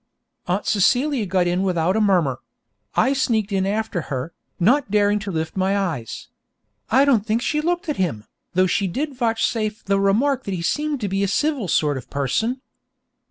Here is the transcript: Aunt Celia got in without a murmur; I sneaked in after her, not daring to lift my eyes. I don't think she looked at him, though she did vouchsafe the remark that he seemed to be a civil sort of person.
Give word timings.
Aunt 0.47 0.65
Celia 0.65 1.27
got 1.27 1.45
in 1.45 1.61
without 1.61 1.95
a 1.95 2.01
murmur; 2.01 2.39
I 2.95 3.13
sneaked 3.13 3.51
in 3.51 3.67
after 3.67 4.01
her, 4.09 4.33
not 4.59 4.89
daring 4.89 5.19
to 5.19 5.31
lift 5.31 5.55
my 5.55 5.77
eyes. 5.77 6.29
I 6.89 7.05
don't 7.05 7.23
think 7.23 7.43
she 7.43 7.61
looked 7.61 7.87
at 7.87 7.97
him, 7.97 8.25
though 8.55 8.65
she 8.65 8.87
did 8.87 9.13
vouchsafe 9.15 9.83
the 9.85 9.99
remark 9.99 10.45
that 10.45 10.55
he 10.55 10.63
seemed 10.63 11.01
to 11.01 11.07
be 11.07 11.21
a 11.23 11.27
civil 11.27 11.67
sort 11.67 11.97
of 11.99 12.09
person. 12.09 12.61